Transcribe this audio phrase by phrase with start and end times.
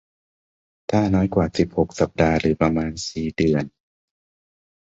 [0.89, 3.63] ถ้าน้อยกว่า สิบหก สัปดาห์หรือประมาณ สี่ เดือน